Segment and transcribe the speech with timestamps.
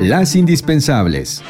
[0.00, 1.42] Las indispensables.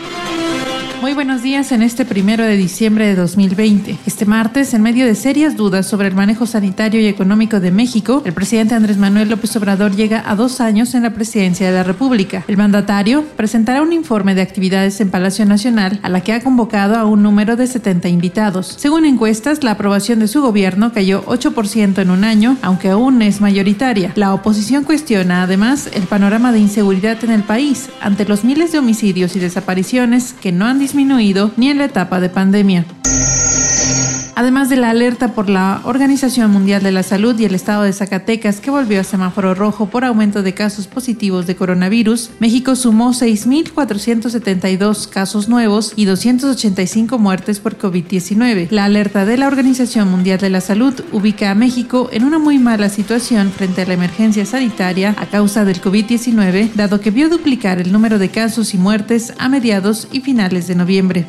[1.01, 3.97] Muy buenos días en este primero de diciembre de 2020.
[4.05, 8.21] Este martes, en medio de serias dudas sobre el manejo sanitario y económico de México,
[8.27, 11.85] el presidente Andrés Manuel López Obrador llega a dos años en la presidencia de la
[11.85, 12.45] República.
[12.49, 16.97] El mandatario presentará un informe de actividades en Palacio Nacional a la que ha convocado
[16.97, 18.75] a un número de 70 invitados.
[18.77, 23.41] Según encuestas, la aprobación de su gobierno cayó 8% en un año, aunque aún es
[23.41, 24.13] mayoritaria.
[24.17, 28.81] La oposición cuestiona además el panorama de inseguridad en el país ante los miles de
[28.81, 32.85] homicidios y desapariciones que no han disminuido ni en la etapa de pandemia
[34.41, 37.93] además de la alerta por la Organización Mundial de la Salud y el Estado de
[37.93, 43.11] Zacatecas que volvió a semáforo rojo por aumento de casos positivos de coronavirus, México sumó
[43.11, 48.69] 6.472 casos nuevos y 285 muertes por COVID-19.
[48.71, 52.59] La alerta de la Organización Mundial de la Salud ubica a México en una muy
[52.59, 57.79] mala situación frente a la emergencia sanitaria a causa del COVID-19, dado que vio duplicar
[57.79, 61.29] el número de casos y muertes a mediados y finales de noviembre.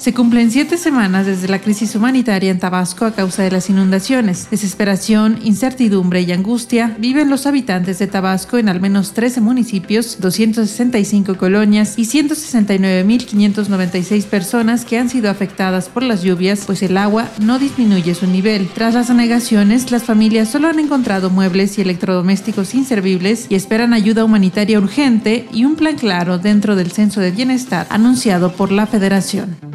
[0.00, 4.48] Se cumplen siete semanas desde la crisis humanitaria en Tabasco a causa de las inundaciones.
[4.50, 11.36] Desesperación, incertidumbre y angustia viven los habitantes de Tabasco en al menos 13 municipios, 265
[11.36, 17.58] colonias y 169.596 personas que han sido afectadas por las lluvias, pues el agua no
[17.58, 18.70] disminuye su nivel.
[18.74, 24.24] Tras las anegaciones, las familias solo han encontrado muebles y electrodomésticos inservibles y esperan ayuda
[24.24, 29.69] humanitaria urgente y un plan claro dentro del censo de bienestar anunciado por la Federación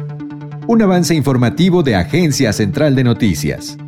[0.68, 3.78] un avance informativo de Agencia Central de Noticias.